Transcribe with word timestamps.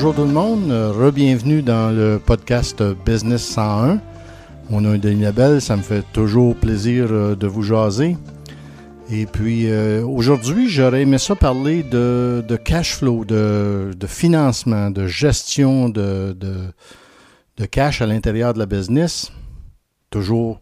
bonjour 0.00 0.14
tout 0.14 0.26
le 0.26 0.32
monde, 0.32 0.70
re-bienvenue 0.70 1.60
dans 1.60 1.90
le 1.92 2.20
podcast 2.24 2.84
Business 3.04 3.42
101. 3.42 4.00
Mon 4.70 4.80
nom 4.80 4.94
est 4.94 4.98
Denis 4.98 5.24
ça 5.60 5.76
me 5.76 5.82
fait 5.82 6.04
toujours 6.12 6.54
plaisir 6.54 7.08
euh, 7.10 7.34
de 7.34 7.48
vous 7.48 7.64
jaser. 7.64 8.16
Et 9.10 9.26
puis 9.26 9.68
euh, 9.68 10.06
aujourd'hui, 10.06 10.68
j'aurais 10.68 11.02
aimé 11.02 11.18
ça 11.18 11.34
parler 11.34 11.82
de, 11.82 12.44
cash 12.64 12.94
flow, 12.94 13.24
de, 13.24 13.90
financement, 14.06 14.92
de 14.92 15.08
gestion 15.08 15.88
de, 15.88 16.32
de, 16.32 17.64
cash 17.66 18.00
à 18.00 18.06
l'intérieur 18.06 18.54
de 18.54 18.60
la 18.60 18.66
business. 18.66 19.32
Toujours 20.10 20.60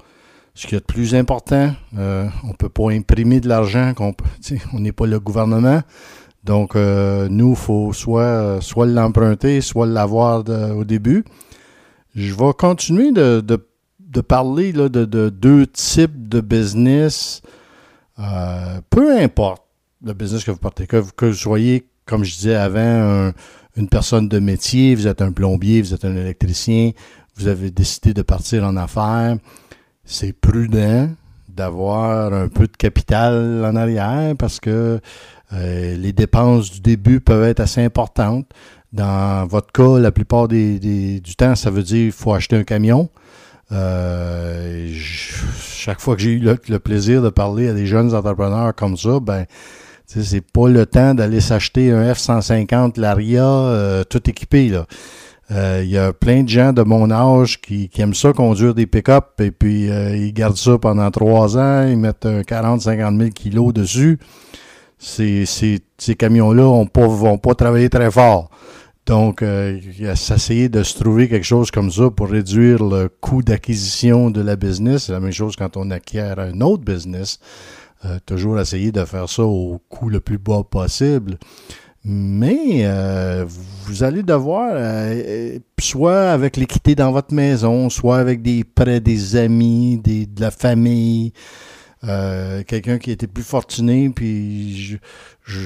ce 0.55 0.67
qu'il 0.67 0.77
y 0.77 0.79
a 0.79 0.81
de 0.81 0.87
plus 0.87 1.15
important. 1.15 1.75
Euh, 1.99 2.27
on 2.43 2.49
ne 2.49 2.55
peut 2.55 2.71
pas 2.71 2.91
imprimer 2.91 3.41
de 3.41 3.51
l'argent, 3.51 3.93
on 4.73 4.81
n'est 4.81 4.93
pas 4.93 5.07
le 5.07 5.21
gouvernement. 5.21 5.83
Donc, 6.47 6.77
euh, 6.77 7.27
nous, 7.29 7.51
il 7.51 7.57
faut 7.57 7.93
soit, 7.93 8.61
soit 8.61 8.87
l'emprunter, 8.87 9.61
soit 9.61 9.87
l'avoir 9.87 10.45
au 10.49 10.85
début. 10.85 11.25
Je 12.15 12.33
vais 12.33 12.53
continuer 12.57 13.11
de, 13.11 13.41
parler 14.23 14.73
de, 14.73 15.29
deux 15.29 15.67
types 15.67 16.29
de 16.29 16.41
business. 16.41 17.43
Euh, 18.21 18.81
peu 18.89 19.19
importe 19.19 19.65
le 20.05 20.15
business 20.15 20.45
que 20.45 20.53
vous 20.53 20.59
portez, 20.59 20.87
que, 20.87 20.99
vous 21.27 21.35
soyez, 21.35 21.89
comme 22.07 22.23
je 22.23 22.37
disais 22.37 22.55
avant, 22.55 23.33
une 23.77 23.89
personne 23.89 24.29
de 24.29 24.39
métier, 24.39 24.95
vous 24.95 25.09
êtes 25.09 25.23
un 25.23 25.33
plombier, 25.33 25.83
vous 25.83 25.95
êtes 25.95 26.05
un 26.05 26.15
électricien, 26.15 26.93
vous 27.35 27.49
avez 27.49 27.73
décidé 27.73 28.15
de 28.15 28.23
partir 28.23 28.63
en 28.63 28.77
affaires, 28.77 29.37
c'est 30.05 30.33
prudent 30.33 31.09
d'avoir 31.49 32.33
un 32.33 32.49
peu 32.49 32.67
de 32.67 32.77
capital 32.77 33.65
en 33.65 33.75
arrière 33.75 34.35
parce 34.39 34.61
que 34.61 35.01
euh, 35.53 35.97
les 35.97 36.13
dépenses 36.13 36.71
du 36.73 36.81
début 36.81 37.21
peuvent 37.21 37.45
être 37.45 37.61
assez 37.61 37.83
importantes. 37.83 38.47
Dans 38.93 39.47
votre 39.47 39.73
cas, 39.73 39.99
la 39.99 40.11
plupart 40.11 40.49
du 40.49 41.21
temps, 41.37 41.55
ça 41.55 41.71
veut 41.71 41.83
dire 41.83 42.05
qu'il 42.05 42.13
faut 42.13 42.33
acheter 42.33 42.57
un 42.57 42.65
camion. 42.65 43.11
Euh, 43.73 44.93
chaque 45.61 46.01
fois 46.01 46.15
que 46.15 46.23
j'ai 46.23 46.31
eu 46.31 46.39
le, 46.39 46.79
plaisir 46.79 47.21
de 47.21 47.31
parler 47.31 47.69
à 47.69 47.75
des 47.75 47.87
jeunes 47.87 48.15
entrepreneurs 48.15 48.75
comme 48.75 48.97
ça, 48.97 49.21
ben, 49.21 49.45
c'est 50.07 50.41
pas 50.41 50.69
le 50.69 50.87
temps 50.87 51.15
d'aller 51.15 51.41
s'acheter 51.41 51.91
un 51.91 52.13
F-150 52.13 52.99
Laria 52.99 53.45
euh, 53.45 54.05
tout 54.05 54.29
équipé. 54.31 54.73
Il 55.51 55.89
y 55.89 55.99
a 55.99 56.13
plein 56.13 56.43
de 56.43 56.49
gens 56.49 56.73
de 56.73 56.83
mon 56.83 57.11
âge 57.11 57.61
qui, 57.61 57.91
aiment 57.99 58.15
ça 58.15 58.33
conduire 58.33 58.75
des 58.75 58.87
pick-up 58.87 59.41
et 59.41 59.51
puis 59.51 59.87
ils 59.87 60.33
gardent 60.33 60.57
ça 60.57 60.79
pendant 60.79 61.11
trois 61.11 61.57
ans, 61.57 61.87
ils 61.87 61.99
mettent 61.99 62.27
40-50 62.27 63.19
000 63.19 63.31
kilos 63.31 63.73
dessus 63.73 64.19
ces, 64.99 66.17
camions-là 66.19 66.85
pas, 66.87 67.07
vont 67.07 67.39
pas 67.39 67.55
travailler 67.55 67.89
très 67.89 68.11
fort. 68.11 68.51
Donc, 69.07 69.43
euh, 69.43 69.81
s'essayer 70.17 70.69
de 70.69 70.83
se 70.83 70.99
trouver 70.99 71.29
quelque 71.29 71.47
chose 71.47 71.71
comme 71.71 71.93
ça 71.93 72.11
pour 72.11 72.29
réduire 72.29 72.83
le 72.83 73.09
coût 73.09 73.41
d'acquisition 73.41 74.31
de 74.31 74.41
la 74.41 74.57
business. 74.57 75.05
C'est 75.05 75.13
la 75.13 75.21
même 75.21 75.33
chose 75.33 75.55
quand 75.55 75.77
on 75.77 75.93
acquiert 75.93 76.41
un 76.41 76.61
autre 76.61 76.83
business. 76.83 77.39
Euh, 78.05 78.19
toujours 78.27 78.59
essayer 78.59 78.91
de 78.91 79.05
faire 79.05 79.29
ça 79.29 79.45
au 79.45 79.81
coût 79.89 80.09
le 80.09 80.19
plus 80.19 80.39
bas 80.39 80.65
possible. 80.69 81.39
Mais 82.03 82.83
euh, 82.85 83.45
vous 83.85 84.03
allez 84.03 84.25
devoir, 84.25 84.75
soit 85.81 86.31
avec 86.31 86.57
l'équité 86.57 86.97
dans 86.97 87.13
votre 87.13 87.33
maison, 87.35 87.91
soit 87.91 88.19
avec 88.19 88.43
des 88.43 88.65
prêts 88.65 89.01
des 89.01 89.37
amis, 89.37 89.99
de 89.99 90.41
la 90.41 90.51
famille, 90.51 91.33
euh, 92.07 92.63
quelqu'un 92.65 92.99
qui 92.99 93.11
était 93.11 93.27
plus 93.27 93.43
fortuné, 93.43 94.11
puis 94.11 94.99
je 95.45 95.59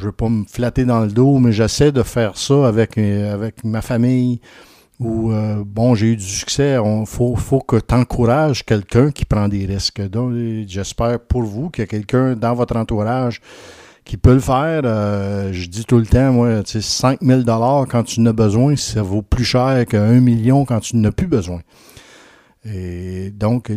veux 0.00 0.12
pas 0.12 0.28
me 0.28 0.44
flatter 0.44 0.84
dans 0.84 1.00
le 1.00 1.08
dos, 1.08 1.38
mais 1.38 1.52
j'essaie 1.52 1.92
de 1.92 2.02
faire 2.02 2.36
ça 2.36 2.68
avec, 2.68 2.98
euh, 2.98 3.50
ma 3.64 3.82
famille. 3.82 4.40
Ou, 5.00 5.32
euh, 5.32 5.62
bon, 5.64 5.94
j'ai 5.94 6.08
eu 6.08 6.16
du 6.16 6.24
succès. 6.24 6.76
Il 6.84 7.06
faut, 7.06 7.36
faut 7.36 7.60
que 7.60 7.76
tu 7.76 7.94
encourages 7.94 8.64
quelqu'un 8.64 9.10
qui 9.12 9.24
prend 9.24 9.48
des 9.48 9.64
risques. 9.64 10.00
Donc, 10.08 10.34
j'espère 10.66 11.20
pour 11.20 11.42
vous 11.42 11.70
qu'il 11.70 11.82
y 11.82 11.84
a 11.84 11.86
quelqu'un 11.86 12.34
dans 12.34 12.54
votre 12.54 12.76
entourage 12.76 13.40
qui 14.04 14.16
peut 14.16 14.34
le 14.34 14.40
faire. 14.40 14.82
je 15.52 15.66
dis 15.66 15.84
tout 15.84 15.98
le 15.98 16.06
temps, 16.06 16.32
moi, 16.32 16.62
5 16.64 17.20
000 17.22 17.42
quand 17.88 18.02
tu 18.04 18.20
en 18.20 18.26
as 18.26 18.32
besoin, 18.32 18.74
ça 18.74 19.02
vaut 19.02 19.22
plus 19.22 19.44
cher 19.44 19.84
qu'un 19.86 20.20
million 20.20 20.64
quand 20.64 20.80
tu 20.80 20.96
n'as 20.96 21.12
plus 21.12 21.28
besoin. 21.28 21.60
Et 22.64 23.30
donc, 23.30 23.70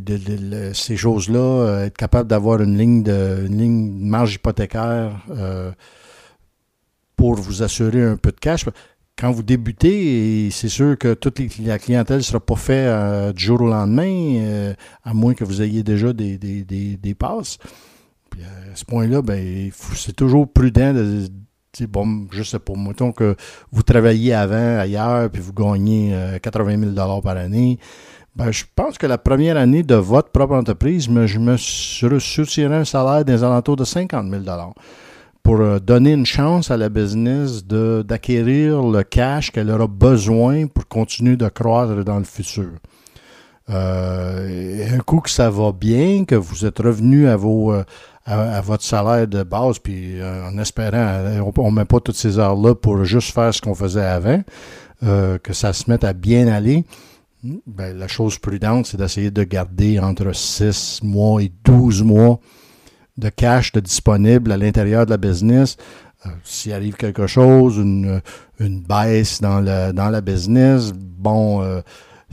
ces 0.73 0.97
choses-là, 0.97 1.39
euh, 1.39 1.85
être 1.85 1.97
capable 1.97 2.29
d'avoir 2.29 2.61
une 2.61 2.77
ligne 2.77 3.03
de 3.03 3.45
ligne 3.47 3.91
marge 3.91 4.35
hypothécaire 4.35 5.23
euh, 5.29 5.71
pour 7.15 7.35
vous 7.35 7.61
assurer 7.63 8.03
un 8.03 8.17
peu 8.17 8.31
de 8.31 8.39
cash. 8.39 8.65
Quand 9.17 9.31
vous 9.31 9.43
débutez, 9.43 10.49
c'est 10.51 10.69
sûr 10.69 10.97
que 10.97 11.13
toute 11.13 11.39
la 11.59 11.77
clientèle 11.77 12.17
ne 12.17 12.21
sera 12.23 12.39
pas 12.39 12.55
faite 12.55 12.87
euh, 12.87 13.33
du 13.33 13.43
jour 13.43 13.61
au 13.61 13.67
lendemain, 13.67 14.73
à 15.03 15.13
moins 15.13 15.35
que 15.35 15.43
vous 15.43 15.61
ayez 15.61 15.83
déjà 15.83 16.11
des, 16.11 16.37
des, 16.37 17.15
passes. 17.15 17.59
Puis 18.31 18.41
à 18.41 18.75
ce 18.75 18.83
point-là, 18.85 19.21
ben, 19.21 19.69
c'est 19.95 20.15
toujours 20.15 20.51
prudent 20.51 20.93
de, 20.93 21.27
bon, 21.85 22.27
je 22.31 22.41
sais 22.41 22.57
pas, 22.57 22.73
mettons 22.75 23.11
que 23.11 23.35
vous 23.71 23.83
travaillez 23.83 24.33
avant 24.33 24.79
ailleurs, 24.79 25.29
puis 25.29 25.41
vous 25.41 25.53
gagnez 25.53 26.15
80 26.41 26.93
000 26.95 27.21
par 27.21 27.37
année. 27.37 27.77
Ben, 28.35 28.49
je 28.51 28.63
pense 28.75 28.97
que 28.97 29.05
la 29.07 29.17
première 29.17 29.57
année 29.57 29.83
de 29.83 29.95
votre 29.95 30.29
propre 30.29 30.55
entreprise, 30.55 31.09
je 31.25 31.39
me 31.39 31.57
soutiendrai 31.57 32.77
un 32.77 32.85
salaire 32.85 33.25
des 33.25 33.43
alentours 33.43 33.75
de 33.75 33.83
50 33.83 34.29
000 34.29 34.43
pour 35.43 35.59
euh, 35.59 35.79
donner 35.79 36.13
une 36.13 36.25
chance 36.25 36.71
à 36.71 36.77
la 36.77 36.87
business 36.87 37.65
d'acquérir 37.65 38.83
le 38.83 39.03
cash 39.03 39.51
qu'elle 39.51 39.69
aura 39.69 39.87
besoin 39.87 40.67
pour 40.67 40.87
continuer 40.87 41.35
de 41.35 41.49
croître 41.49 42.05
dans 42.05 42.19
le 42.19 42.23
futur. 42.23 42.69
Euh, 43.69 44.95
un 44.95 44.99
coup 44.99 45.19
que 45.19 45.29
ça 45.29 45.49
va 45.49 45.73
bien, 45.73 46.23
que 46.23 46.35
vous 46.35 46.65
êtes 46.65 46.79
revenu 46.79 47.27
à, 47.27 47.35
vos, 47.35 47.73
euh, 47.73 47.83
à, 48.25 48.61
votre 48.61 48.83
salaire 48.83 49.27
de 49.27 49.43
base, 49.43 49.79
puis 49.79 50.19
en 50.23 50.57
espérant, 50.57 51.21
on 51.57 51.71
ne 51.71 51.75
met 51.75 51.85
pas 51.85 51.99
toutes 51.99 52.15
ces 52.15 52.39
heures-là 52.39 52.75
pour 52.75 53.03
juste 53.03 53.33
faire 53.33 53.53
ce 53.53 53.61
qu'on 53.61 53.75
faisait 53.75 54.05
avant, 54.05 54.41
que 55.01 55.53
ça 55.53 55.73
se 55.73 55.89
mette 55.89 56.03
à 56.03 56.13
bien 56.13 56.47
aller. 56.47 56.85
Ben, 57.43 57.97
la 57.97 58.07
chose 58.07 58.37
prudente, 58.37 58.85
c'est 58.85 58.97
d'essayer 58.97 59.31
de 59.31 59.43
garder 59.43 59.99
entre 59.99 60.31
6 60.33 61.01
mois 61.03 61.41
et 61.41 61.51
12 61.63 62.03
mois 62.03 62.39
de 63.17 63.29
cash 63.29 63.71
de 63.71 63.79
disponible 63.79 64.51
à 64.51 64.57
l'intérieur 64.57 65.05
de 65.05 65.11
la 65.11 65.17
business. 65.17 65.77
Euh, 66.25 66.29
s'il 66.43 66.73
arrive 66.73 66.95
quelque 66.97 67.25
chose, 67.25 67.77
une, 67.77 68.21
baisse 68.59 69.41
dans, 69.41 69.59
le, 69.59 69.91
dans 69.91 70.09
la 70.09 70.21
business, 70.21 70.91
bon, 70.93 71.63
euh, 71.63 71.81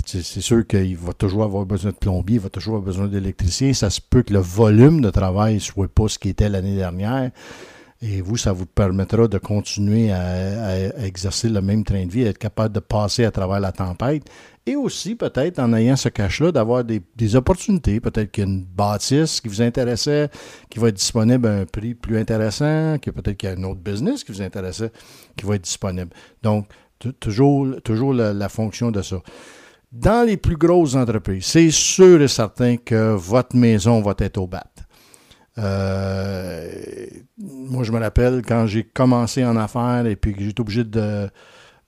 c'est 0.04 0.22
sûr 0.22 0.66
qu'il 0.66 0.96
va 0.98 1.14
toujours 1.14 1.42
avoir 1.42 1.64
besoin 1.64 1.92
de 1.92 1.96
plombier, 1.96 2.36
il 2.36 2.42
va 2.42 2.50
toujours 2.50 2.74
avoir 2.74 2.86
besoin 2.86 3.06
d'électricien. 3.06 3.72
Ça 3.72 3.88
se 3.88 4.00
peut 4.02 4.22
que 4.22 4.34
le 4.34 4.40
volume 4.40 5.00
de 5.00 5.08
travail 5.08 5.58
soit 5.58 5.88
pas 5.88 6.08
ce 6.08 6.18
qui 6.18 6.28
était 6.28 6.50
l'année 6.50 6.76
dernière. 6.76 7.30
Et 8.00 8.20
vous, 8.22 8.36
ça 8.36 8.52
vous 8.52 8.66
permettra 8.66 9.26
de 9.26 9.38
continuer 9.38 10.12
à, 10.12 11.04
exercer 11.04 11.48
le 11.48 11.60
même 11.60 11.82
train 11.82 12.06
de 12.06 12.12
vie, 12.12 12.22
être 12.22 12.38
capable 12.38 12.72
de 12.72 12.80
passer 12.80 13.24
à 13.24 13.32
travers 13.32 13.58
la 13.58 13.72
tempête. 13.72 14.22
Et 14.66 14.76
aussi, 14.76 15.16
peut-être, 15.16 15.58
en 15.58 15.72
ayant 15.72 15.96
ce 15.96 16.08
cash-là, 16.08 16.52
d'avoir 16.52 16.84
des, 16.84 17.36
opportunités. 17.36 17.98
Peut-être 17.98 18.30
qu'il 18.30 18.44
y 18.44 18.46
a 18.46 18.50
une 18.50 18.64
bâtisse 18.64 19.40
qui 19.40 19.48
vous 19.48 19.62
intéressait, 19.62 20.28
qui 20.70 20.78
va 20.78 20.88
être 20.88 20.96
disponible 20.96 21.48
à 21.48 21.52
un 21.60 21.64
prix 21.64 21.94
plus 21.94 22.18
intéressant, 22.18 22.98
que 23.02 23.10
peut-être 23.10 23.36
qu'il 23.36 23.48
y 23.48 23.52
a 23.52 23.56
un 23.56 23.64
autre 23.64 23.80
business 23.80 24.22
qui 24.22 24.30
vous 24.30 24.42
intéressait, 24.42 24.92
qui 25.36 25.44
va 25.44 25.56
être 25.56 25.64
disponible. 25.64 26.10
Donc, 26.42 26.68
toujours, 27.18 27.80
toujours 27.82 28.12
la, 28.14 28.48
fonction 28.48 28.92
de 28.92 29.02
ça. 29.02 29.16
Dans 29.90 30.24
les 30.24 30.36
plus 30.36 30.56
grosses 30.56 30.94
entreprises, 30.94 31.46
c'est 31.46 31.70
sûr 31.70 32.20
et 32.22 32.28
certain 32.28 32.76
que 32.76 33.14
votre 33.14 33.56
maison 33.56 34.02
va 34.02 34.14
être 34.18 34.38
au 34.38 34.46
bat. 34.46 34.66
Euh, 35.58 36.70
moi, 37.38 37.84
je 37.84 37.92
me 37.92 37.98
rappelle 37.98 38.42
quand 38.46 38.66
j'ai 38.66 38.84
commencé 38.84 39.44
en 39.44 39.56
affaires 39.56 40.06
et 40.06 40.16
puis 40.16 40.34
que 40.34 40.42
j'étais 40.42 40.60
obligé 40.60 40.84
de, 40.84 41.28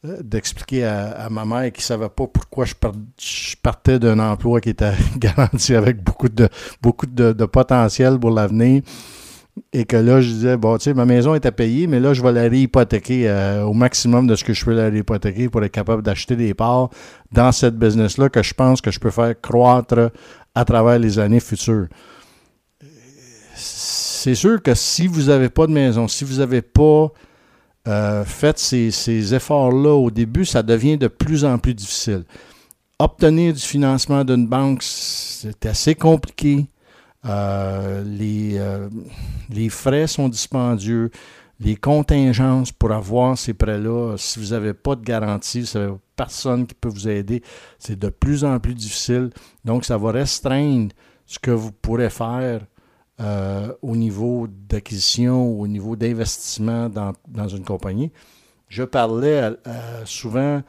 d'expliquer 0.02 0.84
à, 0.84 1.28
ma 1.30 1.44
mère 1.44 1.72
qui 1.72 1.82
savait 1.82 2.08
pas 2.08 2.26
pourquoi 2.26 2.64
je, 2.64 2.74
partais 3.62 3.98
d'un 3.98 4.18
emploi 4.18 4.60
qui 4.60 4.70
était 4.70 4.92
garanti 5.16 5.74
avec 5.74 6.02
beaucoup 6.02 6.28
de, 6.28 6.48
beaucoup 6.80 7.06
de, 7.06 7.32
potentiel 7.44 8.18
pour 8.18 8.30
l'avenir. 8.30 8.82
Et 9.72 9.84
que 9.84 9.96
là, 9.96 10.20
je 10.20 10.28
disais, 10.28 10.56
bon, 10.56 10.78
tu 10.78 10.84
sais, 10.84 10.94
ma 10.94 11.04
maison 11.04 11.34
était 11.34 11.50
payée, 11.50 11.86
mais 11.86 12.00
là, 12.00 12.14
je 12.14 12.22
vais 12.22 12.32
la 12.32 12.42
réhypothéquer 12.42 13.28
euh, 13.28 13.64
au 13.64 13.74
maximum 13.74 14.26
de 14.26 14.34
ce 14.36 14.44
que 14.44 14.54
je 14.54 14.64
peux 14.64 14.72
la 14.72 14.88
réhypothéquer 14.88 15.48
pour 15.48 15.62
être 15.62 15.72
capable 15.72 16.02
d'acheter 16.02 16.36
des 16.36 16.54
parts 16.54 16.88
dans 17.32 17.52
cette 17.52 17.76
business-là 17.76 18.30
que 18.30 18.42
je 18.42 18.54
pense 18.54 18.80
que 18.80 18.90
je 18.90 18.98
peux 18.98 19.10
faire 19.10 19.38
croître 19.40 20.12
à 20.54 20.64
travers 20.64 20.98
les 20.98 21.18
années 21.18 21.40
futures 21.40 21.88
c'est 24.20 24.34
sûr 24.34 24.62
que 24.62 24.74
si 24.74 25.06
vous 25.06 25.24
n'avez 25.24 25.48
pas 25.48 25.66
de 25.66 25.72
maison, 25.72 26.06
si 26.06 26.24
vous 26.24 26.40
n'avez 26.40 26.60
pas 26.60 27.10
euh, 27.88 28.22
fait 28.26 28.58
ces, 28.58 29.34
efforts-là 29.34 29.94
au 29.94 30.10
début, 30.10 30.44
ça 30.44 30.62
devient 30.62 30.98
de 30.98 31.08
plus 31.08 31.42
en 31.42 31.56
plus 31.56 31.72
difficile. 31.72 32.24
Obtenir 32.98 33.54
du 33.54 33.60
financement 33.60 34.22
d'une 34.22 34.46
banque, 34.46 34.82
c'est 34.82 35.64
assez 35.64 35.94
compliqué. 35.94 36.66
Euh, 37.24 38.04
les, 38.04 38.58
euh, 38.58 38.90
les, 39.48 39.70
frais 39.70 40.06
sont 40.06 40.28
dispendieux. 40.28 41.10
les 41.58 41.76
contingences 41.76 42.72
pour 42.72 42.92
avoir 42.92 43.38
ces 43.38 43.54
prêts-là, 43.54 44.16
si 44.18 44.38
vous 44.38 44.48
n'avez 44.48 44.74
pas 44.74 44.96
de 44.96 45.02
garantie, 45.02 45.64
si 45.64 45.78
vous 45.78 45.78
n'avez 45.78 45.94
personne 46.14 46.66
qui 46.66 46.74
peut 46.74 46.90
vous 46.90 47.08
aider, 47.08 47.42
c'est 47.78 47.98
de 47.98 48.10
plus 48.10 48.44
en 48.44 48.58
plus 48.60 48.74
difficile. 48.74 49.30
Donc, 49.64 49.86
ça 49.86 49.96
va 49.96 50.12
restreindre 50.12 50.92
ce 51.24 51.38
que 51.38 51.50
vous 51.50 51.72
pourrez 51.72 52.10
faire 52.10 52.60
euh, 53.20 53.72
au 53.82 53.96
niveau 53.96 54.46
d'acquisition, 54.48 55.60
au 55.60 55.66
niveau 55.66 55.96
d'investissement 55.96 56.88
dans, 56.88 57.48
une 57.48 57.64
compagnie. 57.64 58.10
Je 58.68 58.84
parlais 58.84 59.52
souvent 60.04 60.62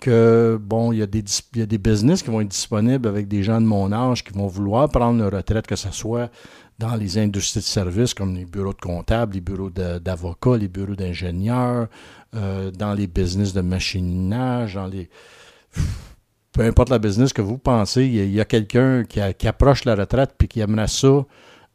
que, 0.00 0.58
bon, 0.62 0.92
il 0.92 0.98
y, 0.98 1.02
a 1.02 1.06
des, 1.06 1.24
il 1.54 1.60
y, 1.60 1.62
a 1.62 1.66
des, 1.66 1.78
business 1.78 2.22
qui 2.22 2.30
vont 2.30 2.40
être 2.40 2.48
disponibles 2.48 3.08
avec 3.08 3.28
des 3.28 3.42
gens 3.42 3.60
de 3.60 3.66
mon 3.66 3.92
âge 3.92 4.24
qui 4.24 4.32
vont 4.32 4.46
vouloir 4.46 4.88
prendre 4.88 5.22
une 5.22 5.34
retraite, 5.34 5.66
que 5.66 5.76
ce 5.76 5.90
soit 5.90 6.30
dans 6.78 6.94
les 6.94 7.18
industries 7.18 7.60
de 7.60 7.64
services 7.64 8.12
comme 8.12 8.34
les 8.34 8.44
bureaux 8.44 8.74
de 8.74 8.80
comptables, 8.80 9.34
les 9.34 9.40
bureaux 9.40 9.70
d'avocats, 9.70 10.56
les 10.56 10.68
bureaux 10.68 10.94
d'ingénieurs, 10.94 11.88
euh, 12.34 12.70
dans 12.70 12.92
les 12.94 13.06
business 13.06 13.52
de 13.52 13.60
machinage, 13.60 14.74
dans 14.74 14.86
les. 14.86 15.08
Peu 16.52 16.62
importe 16.62 16.88
la 16.88 16.98
business 16.98 17.32
que 17.32 17.42
vous 17.42 17.58
pensez, 17.58 18.06
il 18.06 18.32
y 18.32 18.40
a, 18.40 18.44
quelqu'un 18.46 19.04
qui, 19.04 19.20
approche 19.46 19.84
la 19.84 19.94
retraite 19.94 20.32
puis 20.38 20.48
qui 20.48 20.60
aimerait 20.60 20.88
ça. 20.88 21.26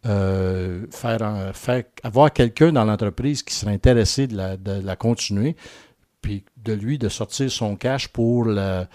Euh, 0.07 0.87
avoir 2.03 2.33
quelqu'un 2.33 2.71
dans 2.71 2.85
l'entreprise 2.85 3.43
qui 3.43 3.53
serait 3.53 3.73
intéressé 3.73 4.27
de 4.27 4.35
la, 4.35 4.95
continuer, 4.95 5.55
puis 6.21 6.43
de 6.57 6.73
lui 6.73 6.97
de 6.97 7.07
sortir 7.07 7.51
son 7.51 7.75
cash 7.75 8.07
pour 8.07 8.45
le, 8.45 8.85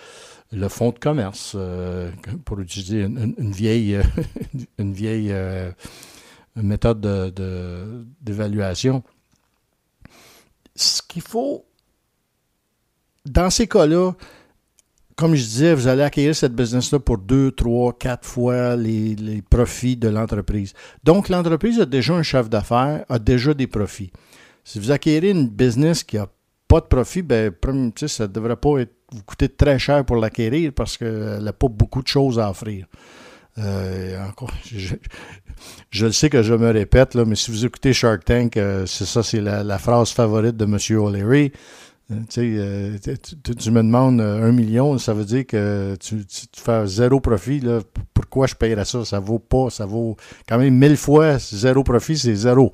le 0.53 0.69
fonds 0.69 0.91
de 0.91 0.99
commerce, 0.99 1.53
euh, 1.55 2.11
pour 2.45 2.59
utiliser 2.61 3.03
une, 3.03 3.53
vieille, 3.53 4.01
une 4.79 4.93
vieille 4.93 5.31
euh, 5.33 5.71
méthode 6.57 7.01
d'évaluation. 8.21 9.05
Ce 10.75 11.03
qu'il 11.03 11.23
faut, 11.23 11.65
dans 13.25 13.51
ces 13.51 13.69
cas-là, 13.69 14.13
comme 15.17 15.35
je 15.35 15.43
disais, 15.43 15.75
vous 15.75 15.89
allez 15.89 16.03
acquérir 16.03 16.37
cette 16.37 16.55
business-là 16.55 17.01
pour 17.01 17.17
deux, 17.17 17.51
trois, 17.51 17.95
quatre 17.95 18.27
fois 18.27 18.77
les, 18.77 19.43
profits 19.49 19.97
de 19.97 20.09
l'entreprise. 20.09 20.75
Donc, 21.05 21.31
l'entreprise 21.31 21.81
a 21.81 21.87
déjà 21.87 22.15
un 22.15 22.23
chef 22.23 22.51
d'affaires, 22.51 23.05
a 23.09 23.19
déjà 23.19 23.55
des 23.55 23.67
profits. 23.67 24.13
Si 24.63 24.79
vous 24.79 24.91
acquérez 24.91 25.31
une 25.31 25.49
business 25.49 26.05
qui 26.05 26.17
n'a 26.17 26.29
pas 26.69 26.81
de 26.81 26.87
profit, 26.87 27.23
ben, 27.23 27.51
ça 28.07 28.27
ne 28.27 28.33
devrait 28.33 28.57
pas 28.57 28.79
être 28.79 28.93
vous 29.13 29.23
coûter 29.23 29.49
très 29.49 29.79
cher 29.79 30.05
pour 30.05 30.17
l'acquérir 30.17 30.73
parce 30.75 30.99
qu'elle 30.99 31.43
n'a 31.43 31.53
pas 31.53 31.69
beaucoup 31.69 32.03
de 32.03 32.09
choses 32.09 32.39
à 32.39 32.51
offrir. 32.51 32.87
Euh, 33.59 34.23
encore, 34.29 34.53
je, 35.91 36.07
le 36.07 36.13
sais 36.13 36.29
que 36.29 36.43
je 36.43 36.53
me 36.53 36.71
répète, 36.71 37.15
mais 37.15 37.37
si 37.37 37.51
vous 37.51 37.65
écoutez 37.65 37.95
Shark 37.95 38.25
Tank, 38.25 38.57
euh, 38.57 38.85
c'est 38.85 39.07
ça, 39.07 39.23
c'est 39.23 39.41
la, 39.41 39.79
phrase 39.79 40.11
favorite 40.11 40.57
de 40.57 40.65
M. 40.65 41.01
O'Leary. 41.01 41.53
Euh, 42.11 42.99
tu, 43.01 43.71
me 43.73 43.83
demandes 43.83 44.21
un 44.21 44.53
million, 44.53 44.97
ça 44.97 45.13
veut 45.13 45.25
dire 45.25 45.45
que 45.45 45.97
tu, 45.97 46.25
fais 46.57 46.87
zéro 46.87 47.19
profit. 47.19 47.63
Pourquoi 48.15 48.47
je 48.47 48.55
paierais 48.55 48.85
ça? 48.85 49.05
Ça 49.05 49.19
vaut 49.19 49.41
pas, 49.41 49.71
ça 49.71 49.87
vaut 49.87 50.17
quand 50.49 50.59
même 50.59 50.75
mille 50.75 50.97
fois 50.97 51.39
zéro 51.39 51.83
profit, 51.83 52.17
c'est 52.17 52.35
zéro. 52.37 52.73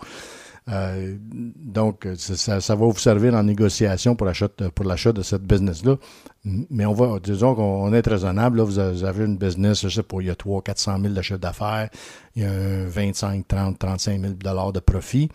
Euh, 0.69 1.17
donc, 1.25 2.07
ça, 2.17 2.59
va 2.59 2.87
vous 2.87 2.99
servir 2.99 3.35
en 3.35 3.43
négociation 3.43 4.15
pour 4.15 4.27
l'achat 4.27 5.13
de 5.13 5.23
cette 5.23 5.43
business-là. 5.43 5.97
Mais 6.45 6.85
on 6.85 6.93
va, 6.93 7.19
disons 7.19 7.55
qu'on 7.55 7.93
est 7.95 8.07
raisonnable. 8.07 8.61
Vous 8.61 8.79
avez 8.79 9.25
une 9.25 9.39
business, 9.39 9.83
je 9.83 9.89
sais 9.89 10.03
pas, 10.03 10.19
il 10.21 10.27
y 10.27 10.31
a 10.31 10.35
300 10.35 10.61
400 10.61 11.01
000 11.01 11.15
de 11.15 11.23
chiffre 11.23 11.39
d'affaires, 11.39 11.89
il 12.37 12.43
y 12.43 12.45
a 12.45 12.87
25, 12.87 13.49
30, 13.49 13.79
35 13.79 14.21
000 14.21 14.35
dollars 14.35 14.73
de 14.73 14.81
profit. 14.81 15.31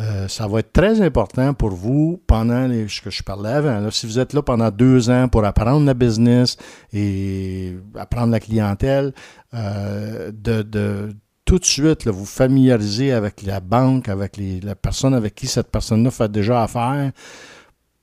Euh, 0.00 0.28
ça 0.28 0.46
va 0.46 0.60
être 0.60 0.72
très 0.72 1.00
important 1.00 1.54
pour 1.54 1.70
vous 1.70 2.22
pendant 2.26 2.68
les, 2.68 2.86
ce 2.86 3.00
que 3.00 3.10
je 3.10 3.22
parlais 3.22 3.50
avant. 3.50 3.90
si 3.90 4.06
vous 4.06 4.18
êtes 4.20 4.32
là 4.32 4.42
pendant 4.42 4.70
deux 4.70 5.10
ans 5.10 5.26
pour 5.28 5.44
apprendre 5.44 5.84
la 5.84 5.94
business 5.94 6.56
et 6.92 7.74
apprendre 7.96 8.30
la 8.30 8.38
clientèle, 8.38 9.12
euh, 9.54 10.30
de, 10.32 11.10
tout 11.44 11.58
de 11.58 11.64
suite 11.64 12.06
vous 12.06 12.26
familiariser 12.26 13.12
avec 13.12 13.42
la 13.42 13.58
banque, 13.58 14.08
avec 14.08 14.36
les, 14.36 14.60
la 14.60 14.76
personne 14.76 15.14
avec 15.14 15.34
qui 15.34 15.48
cette 15.48 15.70
personne-là 15.70 16.10
fait 16.12 16.30
déjà 16.30 16.62
affaire 16.62 17.10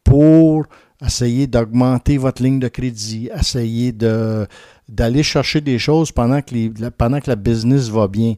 pour 0.03 0.65
essayer 1.05 1.47
d'augmenter 1.47 2.17
votre 2.17 2.43
ligne 2.43 2.59
de 2.59 2.67
crédit, 2.67 3.29
essayer 3.33 3.93
d'aller 3.93 5.23
chercher 5.23 5.61
des 5.61 5.79
choses 5.79 6.11
pendant 6.11 6.41
que, 6.41 6.81
la, 6.81 6.91
pendant 6.91 7.19
que 7.19 7.29
la 7.29 7.35
business 7.35 7.89
va 7.89 8.07
bien. 8.07 8.35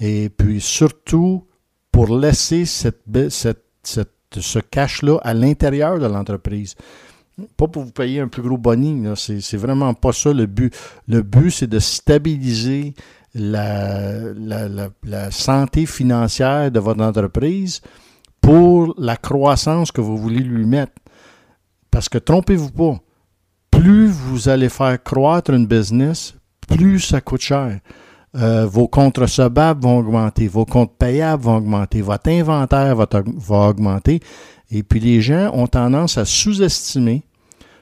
Et 0.00 0.28
puis 0.28 0.60
surtout, 0.60 1.44
pour 1.94 2.18
laisser 2.18 2.64
ce 2.66 4.58
cash-là 4.58 5.18
à 5.22 5.32
l'intérieur 5.32 6.00
de 6.00 6.06
l'entreprise. 6.06 6.74
Pas 7.56 7.68
pour 7.68 7.84
vous 7.84 7.92
payer 7.92 8.18
un 8.18 8.26
plus 8.26 8.42
gros 8.42 8.58
boni, 8.58 9.06
c'est, 9.14 9.40
c'est 9.40 9.56
vraiment 9.56 9.94
pas 9.94 10.12
ça 10.12 10.32
le 10.32 10.46
but. 10.46 10.74
Le 11.06 11.22
but, 11.22 11.52
c'est 11.52 11.68
de 11.68 11.78
stabiliser 11.78 12.94
la, 13.32 14.32
la, 15.04 15.30
santé 15.30 15.86
financière 15.86 16.72
de 16.72 16.80
votre 16.80 17.00
entreprise 17.00 17.80
pour 18.40 18.96
la 18.98 19.16
croissance 19.16 19.92
que 19.92 20.00
vous 20.00 20.16
voulez 20.16 20.42
lui 20.42 20.66
mettre. 20.66 20.94
Parce 21.92 22.08
que 22.08 22.18
trompez-vous 22.18 22.72
pas, 22.72 22.98
plus 23.70 24.08
vous 24.08 24.48
allez 24.48 24.68
faire 24.68 25.00
croître 25.00 25.52
une 25.52 25.66
business, 25.66 26.34
plus 26.66 26.98
ça 26.98 27.20
coûte 27.20 27.42
cher. 27.42 27.78
Euh, 28.36 28.66
vos 28.66 28.88
comptes 28.88 29.18
recevables 29.18 29.82
vont 29.82 29.98
augmenter, 29.98 30.48
vos 30.48 30.64
comptes 30.64 30.96
payables 30.98 31.44
vont 31.44 31.56
augmenter, 31.56 32.02
votre 32.02 32.28
inventaire 32.28 32.96
va, 32.96 33.68
augmenter. 33.68 34.20
Et 34.70 34.82
puis 34.82 34.98
les 34.98 35.20
gens 35.20 35.52
ont 35.54 35.68
tendance 35.68 36.18
à 36.18 36.24
sous-estimer 36.24 37.22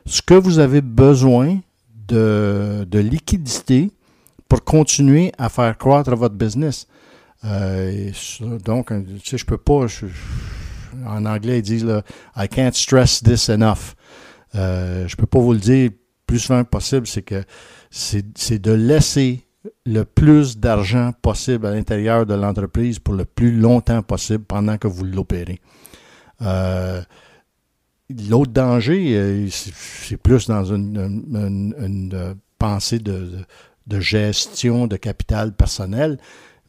ce 0.05 0.21
que 0.21 0.35
vous 0.35 0.59
avez 0.59 0.83
besoin 0.83 1.59
de, 2.09 2.87
de 2.91 2.99
liquidité 2.99 3.91
pour 4.49 4.63
continuer 4.65 5.33
à 5.39 5.49
faire 5.49 5.79
croître 5.79 6.15
votre 6.15 6.35
business. 6.35 6.87
Euh, 7.45 8.11
donc, 8.65 8.89
tu 8.89 9.31
sais, 9.31 9.39
je 9.39 9.47
peux 9.47 9.57
pas, 9.57 9.87
en 11.07 11.25
anglais, 11.25 11.61
ils 11.61 11.63
disent 11.63 11.87
I 12.37 12.49
can't 12.49 12.75
stress 12.75 13.23
this 13.23 13.49
enough. 13.49 13.95
Euh, 14.55 15.09
je 15.09 15.17
peux 15.17 15.27
pas 15.27 15.39
vous 15.39 15.55
le 15.55 15.59
dire 15.59 15.91
plus 16.27 16.41
souvent 16.41 16.63
que 16.65 16.69
possible, 16.69 17.07
c'est 17.07 17.23
que 17.23 17.43
c'est 17.91 18.59
de 18.59 18.73
laisser 18.73 19.47
le 19.85 20.05
plus 20.05 20.59
d'argent 20.59 21.13
possible 21.23 21.67
à 21.67 21.71
l'intérieur 21.71 22.27
de 22.27 22.35
l'entreprise 22.35 22.99
pour 22.99 23.15
le 23.15 23.25
plus 23.25 23.53
longtemps 23.53 24.03
possible 24.03 24.45
pendant 24.45 24.79
que 24.79 24.89
vous 24.89 25.05
l'opérez. 25.05 25.61
Euh, 26.41 27.03
l'autre 28.29 28.53
danger, 28.53 29.17
euh, 29.17 29.49
c'est 29.51 30.17
plus 30.17 30.47
dans 30.49 30.65
une, 30.65 32.37
pensée 32.59 32.99
de, 32.99 33.45
de 33.87 34.01
gestion 34.01 34.87
de 34.87 34.97
capital 34.97 35.53
personnel. 35.53 36.19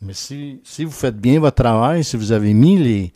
Mais 0.02 0.14
si, 0.14 0.62
vous 0.80 0.92
faites 0.92 1.18
bien 1.18 1.40
votre 1.40 1.64
travail, 1.64 2.04
si 2.04 2.18
vous 2.18 2.32
avez 2.32 2.54
mis 2.54 2.78
les, 2.78 3.14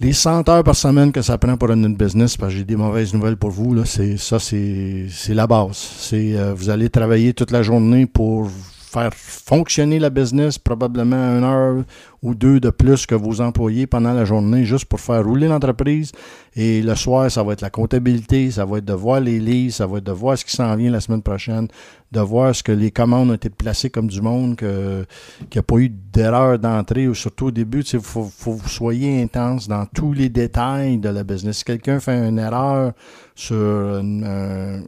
les 0.00 0.14
100 0.14 0.48
heures 0.48 0.64
par 0.64 0.74
semaine 0.74 1.12
que 1.12 1.20
ça 1.20 1.36
prend 1.36 1.58
pour 1.58 1.70
une 1.70 1.94
business, 1.94 2.36
parce 2.36 2.52
que 2.52 2.58
j'ai 2.58 2.64
des 2.64 2.76
mauvaises 2.76 3.12
nouvelles 3.12 3.36
pour 3.36 3.50
vous, 3.50 3.74
là, 3.74 3.84
c'est, 3.84 4.16
ça, 4.16 4.38
c'est, 4.38 5.06
la 5.28 5.46
base. 5.46 5.76
C'est, 5.76 6.36
euh, 6.36 6.54
vous 6.54 6.70
allez 6.70 6.88
travailler 6.88 7.34
toute 7.34 7.50
la 7.50 7.62
journée 7.62 8.06
pour 8.06 8.50
faire 8.90 9.14
fonctionner 9.14 10.00
la 10.00 10.10
business, 10.10 10.58
probablement 10.58 11.16
une 11.16 11.44
heure 11.44 11.84
ou 12.22 12.34
deux 12.34 12.58
de 12.58 12.70
plus 12.70 13.06
que 13.06 13.14
vos 13.14 13.40
employés 13.40 13.86
pendant 13.86 14.12
la 14.12 14.24
journée, 14.24 14.64
juste 14.64 14.86
pour 14.86 15.00
faire 15.00 15.24
rouler 15.24 15.46
l'entreprise. 15.46 16.10
Et 16.56 16.82
le 16.82 16.96
soir, 16.96 17.30
ça 17.30 17.44
va 17.44 17.52
être 17.52 17.60
la 17.60 17.70
comptabilité, 17.70 18.50
ça 18.50 18.64
va 18.64 18.78
être 18.78 18.84
de 18.84 18.92
voir 18.92 19.20
les 19.20 19.38
livres, 19.38 19.72
ça 19.72 19.86
va 19.86 19.98
être 19.98 20.04
de 20.04 20.12
voir 20.12 20.36
ce 20.36 20.44
qui 20.44 20.56
s'en 20.56 20.74
vient 20.74 20.90
la 20.90 21.00
semaine 21.00 21.22
prochaine, 21.22 21.68
de 22.10 22.20
voir 22.20 22.52
ce 22.52 22.64
que 22.64 22.72
les 22.72 22.90
commandes 22.90 23.30
ont 23.30 23.34
été 23.34 23.48
placées 23.48 23.90
comme 23.90 24.08
du 24.08 24.20
monde, 24.20 24.56
qu'il 24.56 25.06
n'y 25.54 25.58
a 25.58 25.62
pas 25.62 25.76
eu 25.76 25.88
d'erreur 25.88 26.58
d'entrée, 26.58 27.06
ou 27.06 27.14
surtout 27.14 27.46
au 27.46 27.50
début, 27.52 27.82
il 27.82 28.00
faut, 28.00 28.24
faut 28.24 28.56
que 28.56 28.62
vous 28.62 28.68
soyez 28.68 29.22
intense 29.22 29.68
dans 29.68 29.86
tous 29.86 30.12
les 30.12 30.28
détails 30.28 30.98
de 30.98 31.08
la 31.08 31.22
business. 31.22 31.58
Si 31.58 31.64
quelqu'un 31.64 32.00
fait 32.00 32.28
une 32.28 32.40
erreur 32.40 32.92
sur 33.36 33.56
une, 33.56 34.84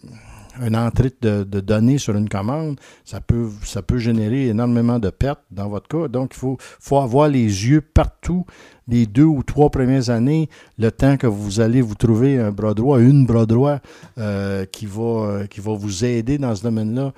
une 0.61 0.77
entrée 0.77 1.13
de, 1.21 1.43
données 1.45 1.99
sur 1.99 2.17
une 2.17 2.29
commande, 2.29 2.79
ça 3.05 3.21
peut, 3.21 3.49
ça 3.65 3.83
peut 3.83 3.99
générer 3.99 4.49
énormément 4.49 4.99
de 4.99 5.11
pertes 5.11 5.43
dans 5.51 5.69
votre 5.69 5.89
cas. 5.89 6.09
Donc, 6.09 6.33
il 6.35 6.39
faut, 6.39 6.57
faut 6.61 6.99
avoir 6.99 7.29
les 7.29 7.45
yeux 7.45 7.81
partout 7.81 8.45
les 8.89 9.07
deux 9.07 9.25
ou 9.25 9.43
trois 9.43 9.71
premières 9.71 10.11
années, 10.11 10.49
le 10.79 10.91
temps 10.91 11.17
que 11.17 11.27
vous 11.27 11.61
allez 11.61 11.81
vous 11.81 11.95
trouver 11.95 12.39
un 12.39 12.51
bras 12.51 12.75
droit, 12.75 13.01
une 13.01 13.27
bras 13.27 13.47
droit 13.47 13.79
euh, 14.19 14.67
qui, 14.67 14.87
va, 14.87 15.47
qui 15.49 15.61
va 15.61 15.73
vous 15.73 16.05
aider 16.05 16.37
dans 16.37 16.55
ce 16.55 16.63
domaine-là. 16.63 17.13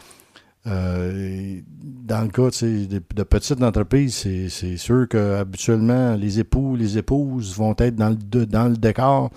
Euh, 0.66 1.60
dans 1.82 2.22
le 2.22 2.28
cas 2.28 2.48
de, 2.62 3.02
de 3.14 3.22
petites 3.22 3.62
entreprises, 3.62 4.14
c'est 4.48 4.76
sûr 4.76 5.06
qu'habituellement, 5.08 6.14
les 6.14 6.38
époux, 6.40 6.76
les 6.76 6.96
épouses 6.96 7.54
vont 7.56 7.74
être 7.78 7.96
dans 7.96 8.10
le, 8.10 8.46
dans 8.46 8.68
le 8.68 8.76
décor 8.76 9.30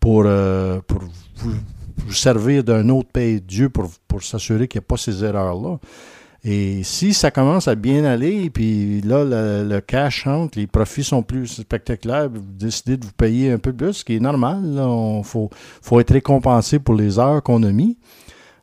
pour, 0.00 0.24
euh, 0.26 0.80
pour 0.86 1.02
vous, 1.36 1.54
vous 1.96 2.12
servir 2.12 2.64
d'un 2.64 2.88
autre 2.88 3.10
pays 3.10 3.40
de 3.40 3.46
Dieu 3.46 3.68
pour, 3.68 3.90
pour 4.08 4.22
s'assurer 4.22 4.68
qu'il 4.68 4.80
n'y 4.80 4.84
a 4.84 4.88
pas 4.88 4.96
ces 4.96 5.24
erreurs-là. 5.24 5.78
Et 6.46 6.82
si 6.82 7.14
ça 7.14 7.30
commence 7.30 7.68
à 7.68 7.74
bien 7.74 8.04
aller, 8.04 8.50
puis 8.50 9.00
là, 9.00 9.24
le, 9.24 9.80
cash 9.80 10.26
entre, 10.26 10.58
les 10.58 10.66
profits 10.66 11.02
sont 11.02 11.22
plus 11.22 11.46
spectaculaires, 11.46 12.28
vous 12.28 12.42
décidez 12.42 12.98
de 12.98 13.06
vous 13.06 13.12
payer 13.12 13.50
un 13.50 13.58
peu 13.58 13.72
plus, 13.72 13.94
ce 13.94 14.04
qui 14.04 14.16
est 14.16 14.20
normal. 14.20 14.60
Il 14.62 15.24
faut, 15.24 15.48
faut, 15.80 16.00
être 16.00 16.12
récompensé 16.12 16.78
pour 16.78 16.94
les 16.96 17.18
heures 17.18 17.42
qu'on 17.42 17.62
a 17.62 17.72
mis. 17.72 17.96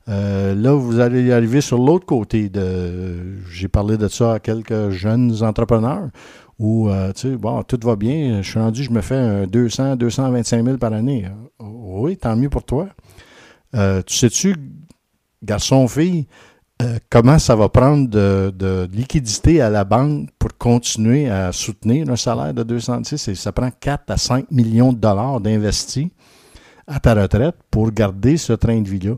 Euh, 0.10 0.54
là, 0.54 0.74
vous 0.74 1.00
allez 1.00 1.32
arriver 1.32 1.62
sur 1.62 1.80
l'autre 1.80 2.06
côté. 2.06 2.50
de 2.50 3.38
J'ai 3.52 3.68
parlé 3.68 3.98
de 3.98 4.08
ça 4.08 4.34
à 4.34 4.40
quelques 4.40 4.92
jeunes 4.92 5.42
entrepreneurs 5.42 6.10
où, 6.62 6.90
euh, 6.90 7.12
tu 7.14 7.32
sais, 7.32 7.36
bon, 7.36 7.64
tout 7.64 7.80
va 7.84 7.96
bien. 7.96 8.42
Je 8.42 8.50
suis 8.50 8.60
rendu, 8.60 8.84
je 8.84 8.92
me 8.92 9.02
fais 9.02 9.16
un 9.16 9.48
200, 9.48 9.96
225 9.96 10.64
000 10.64 10.78
par 10.78 10.94
année. 10.94 11.26
Oui, 11.60 12.18
tant 12.18 12.36
mieux 12.36 12.50
pour 12.50 12.64
toi. 12.64 12.88
Euh, 13.76 14.02
tu 14.06 14.16
sais-tu, 14.16 14.56
garçon, 15.42 15.88
fille, 15.88 16.28
comment 17.10 17.40
ça 17.40 17.56
va 17.56 17.68
prendre 17.68 18.08
de, 18.08 18.88
liquidité 18.94 19.62
à 19.62 19.70
la 19.70 19.84
banque 19.84 20.30
pour 20.38 20.56
continuer 20.58 21.30
à 21.30 21.52
soutenir 21.52 22.10
un 22.10 22.16
salaire 22.16 22.54
de 22.54 22.64
200, 22.64 23.04
tu 23.04 23.18
sais, 23.18 23.36
ça 23.36 23.52
prend 23.52 23.70
4 23.72 24.12
à 24.12 24.18
5 24.18 24.52
millions 24.52 24.94
de 24.94 25.00
dollars 25.00 25.42
d'investis 25.42 26.10
à 26.88 27.00
ta 27.00 27.16
retraite 27.16 27.56
pour 27.72 27.92
garder 27.92 28.38
ce 28.38 28.54
train 28.54 28.82
de 28.82 28.90
vie-là. 28.90 29.16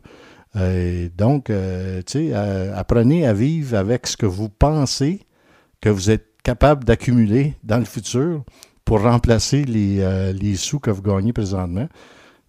Euh, 0.55 1.09
donc, 1.17 1.50
euh, 1.50 2.01
tu 2.05 2.13
sais, 2.13 2.29
euh, 2.33 2.75
apprenez 2.77 3.25
à 3.25 3.33
vivre 3.33 3.77
avec 3.77 4.07
ce 4.07 4.15
que 4.15 4.25
vous 4.25 4.50
pensez 4.50 5.21
que 5.81 5.89
vous 5.89 6.12
êtes 6.12 6.32
capable 6.43 6.83
d'accumuler 6.83 7.55
dans 7.63 7.79
le 7.79 7.85
futur 7.85 8.43
pour 8.85 9.01
remplacer 9.01 9.63
les, 9.63 10.55
sous 10.55 10.79
que 10.79 10.91
vous 10.91 11.01
gagnez 11.01 11.33
présentement. 11.33 11.88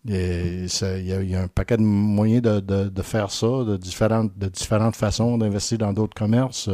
Il 0.07 0.67
y, 0.67 1.35
a 1.35 1.43
un 1.43 1.49
paquet 1.49 1.79
de 1.79 1.83
moyens 1.83 2.43
de, 2.43 3.03
faire 3.03 3.31
ça, 3.31 3.47
de 3.47 3.77
différentes, 3.77 4.97
façons 4.97 5.39
d'investir 5.39 5.79
dans 5.79 5.93
d'autres 5.93 6.15
commerces, 6.15 6.69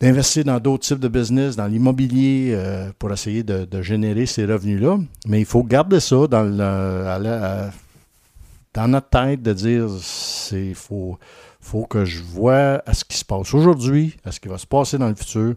d'investir 0.00 0.44
dans 0.44 0.58
d'autres 0.58 0.84
types 0.84 0.98
de 0.98 1.08
business, 1.08 1.54
dans 1.54 1.66
l'immobilier, 1.66 2.58
pour 2.98 3.12
essayer 3.12 3.44
de, 3.44 3.82
générer 3.82 4.26
ces 4.26 4.46
revenus-là. 4.46 4.98
Mais 5.28 5.40
il 5.40 5.46
faut 5.46 5.62
garder 5.62 6.00
ça 6.00 6.26
dans 6.26 6.42
le, 6.42 7.70
dans 8.74 8.88
notre 8.88 9.08
tête 9.08 9.42
de 9.42 9.52
dire 9.52 9.88
c'est 10.00 10.74
faut 10.74 11.18
faut 11.66 11.84
que 11.84 12.04
je 12.04 12.22
vois 12.22 12.80
à 12.86 12.94
ce 12.94 13.04
qui 13.04 13.16
se 13.16 13.24
passe 13.24 13.52
aujourd'hui, 13.52 14.16
à 14.24 14.30
ce 14.30 14.38
qui 14.38 14.46
va 14.46 14.56
se 14.56 14.66
passer 14.66 14.98
dans 14.98 15.08
le 15.08 15.16
futur, 15.16 15.54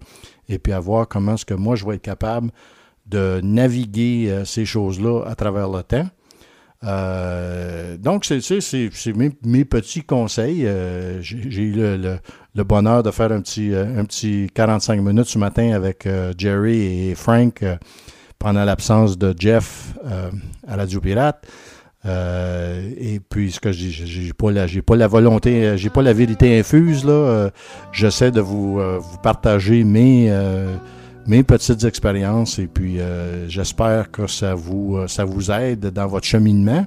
et 0.47 0.57
puis 0.57 0.73
à 0.73 0.79
voir 0.79 1.07
comment 1.07 1.35
est-ce 1.35 1.45
que 1.45 1.53
moi 1.53 1.75
je 1.75 1.85
vais 1.85 1.95
être 1.95 2.01
capable 2.01 2.49
de 3.05 3.39
naviguer 3.43 4.27
euh, 4.29 4.45
ces 4.45 4.65
choses-là 4.65 5.23
à 5.27 5.35
travers 5.35 5.69
le 5.69 5.83
temps. 5.83 6.07
Euh, 6.83 7.97
donc, 7.97 8.25
c'est 8.25 9.13
mes, 9.43 9.65
petits 9.65 10.01
conseils. 10.01 10.65
Euh, 10.65 11.21
j'ai 11.21 11.61
eu 11.61 11.73
le, 11.75 12.63
bonheur 12.63 13.03
de 13.03 13.11
faire 13.11 13.31
un 13.31 13.41
petit, 13.41 13.73
un 13.75 14.05
petit 14.05 14.49
45 14.53 15.01
minutes 15.01 15.27
ce 15.27 15.37
matin 15.37 15.73
avec 15.73 16.07
Jerry 16.37 17.09
et 17.09 17.15
Frank 17.15 17.63
pendant 18.37 18.63
l'absence 18.63 19.17
de 19.17 19.35
Jeff 19.37 19.93
à 20.67 20.75
Radio 20.75 21.01
Pirate. 21.01 21.45
Euh, 22.05 22.91
et 22.97 23.19
puis, 23.19 23.51
ce 23.51 23.59
que 23.59 23.69
dis, 23.69 23.91
j'ai 23.91 24.33
pas 24.33 24.51
la, 24.51 24.67
j'ai 24.67 24.81
pas 24.81 24.95
la 24.95 25.07
volonté, 25.07 25.65
euh, 25.65 25.77
j'ai 25.77 25.89
pas 25.89 26.01
la 26.01 26.13
vérité 26.13 26.57
infuse 26.57 27.03
là. 27.03 27.11
Euh, 27.11 27.49
j'essaie 27.91 28.31
de 28.31 28.41
vous, 28.41 28.79
vous 28.79 29.17
partager 29.21 29.83
mes, 29.83 30.33
mes 31.27 31.43
petites 31.43 31.83
expériences 31.83 32.59
et 32.59 32.67
puis 32.67 32.97
j'espère 33.47 34.11
que 34.11 34.27
ça 34.27 34.55
vous, 34.55 34.99
ça 35.07 35.25
vous 35.25 35.51
aide 35.51 35.87
dans 35.87 36.07
votre 36.07 36.25
cheminement. 36.25 36.85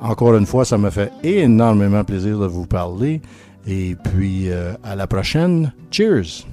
encore 0.00 0.34
une 0.36 0.46
fois, 0.46 0.64
ça 0.64 0.78
me 0.78 0.90
fait 0.90 1.12
énormément 1.22 2.04
plaisir 2.04 2.38
de 2.38 2.46
vous 2.46 2.66
parler. 2.66 3.20
Et 3.66 3.96
puis, 4.12 4.48
à 4.82 4.96
la 4.96 5.06
prochaine. 5.06 5.72
Cheers! 5.90 6.44